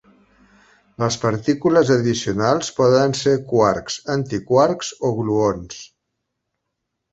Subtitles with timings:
[1.03, 5.81] Les partícules addicionals poden ser quarks, antiquarks o gluons.